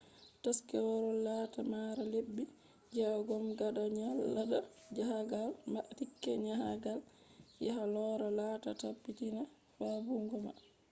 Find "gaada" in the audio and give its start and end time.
3.59-3.83